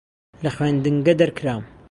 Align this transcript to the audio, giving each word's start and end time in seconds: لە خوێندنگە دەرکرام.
لە 0.43 0.49
خوێندنگە 0.55 1.13
دەرکرام. 1.19 1.63